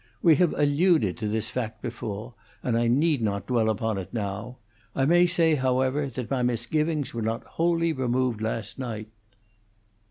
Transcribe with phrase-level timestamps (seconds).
[0.23, 4.57] We have alluded to this fact before, and I need not dwell upon it now:
[4.95, 9.09] I may say, however, that my misgivings were not wholly removed last night."